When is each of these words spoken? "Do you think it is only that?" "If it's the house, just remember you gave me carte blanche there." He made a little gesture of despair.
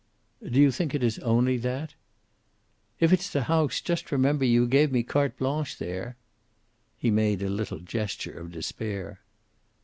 "Do 0.41 0.59
you 0.59 0.71
think 0.71 0.95
it 0.95 1.03
is 1.03 1.19
only 1.19 1.57
that?" 1.57 1.93
"If 2.99 3.13
it's 3.13 3.29
the 3.29 3.43
house, 3.43 3.79
just 3.79 4.11
remember 4.11 4.43
you 4.43 4.65
gave 4.65 4.91
me 4.91 5.03
carte 5.03 5.37
blanche 5.37 5.77
there." 5.77 6.17
He 6.97 7.11
made 7.11 7.43
a 7.43 7.49
little 7.51 7.77
gesture 7.77 8.39
of 8.39 8.51
despair. 8.51 9.19